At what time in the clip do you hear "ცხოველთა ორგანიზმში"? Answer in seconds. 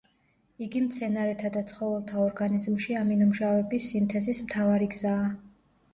1.73-2.97